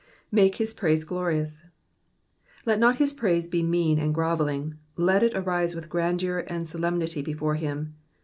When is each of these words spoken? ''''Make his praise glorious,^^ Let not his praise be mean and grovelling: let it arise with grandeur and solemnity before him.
''''Make 0.33 0.55
his 0.55 0.73
praise 0.73 1.03
glorious,^^ 1.03 1.61
Let 2.65 2.79
not 2.79 2.95
his 2.95 3.13
praise 3.13 3.47
be 3.47 3.61
mean 3.61 3.99
and 3.99 4.15
grovelling: 4.15 4.79
let 4.97 5.21
it 5.21 5.35
arise 5.35 5.75
with 5.75 5.89
grandeur 5.89 6.39
and 6.47 6.67
solemnity 6.67 7.21
before 7.21 7.53
him. 7.53 7.93